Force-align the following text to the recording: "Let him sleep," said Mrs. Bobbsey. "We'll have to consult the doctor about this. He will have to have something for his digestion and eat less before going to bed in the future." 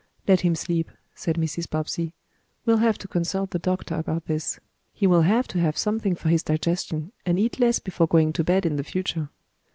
"Let 0.27 0.41
him 0.41 0.55
sleep," 0.55 0.89
said 1.13 1.35
Mrs. 1.35 1.69
Bobbsey. 1.69 2.15
"We'll 2.65 2.77
have 2.77 2.97
to 2.97 3.07
consult 3.07 3.51
the 3.51 3.59
doctor 3.59 3.93
about 3.93 4.25
this. 4.25 4.59
He 4.91 5.05
will 5.05 5.21
have 5.21 5.47
to 5.49 5.59
have 5.59 5.77
something 5.77 6.15
for 6.15 6.29
his 6.29 6.41
digestion 6.41 7.11
and 7.23 7.37
eat 7.37 7.59
less 7.59 7.77
before 7.77 8.07
going 8.07 8.33
to 8.33 8.43
bed 8.43 8.65
in 8.65 8.77
the 8.77 8.83
future." 8.83 9.29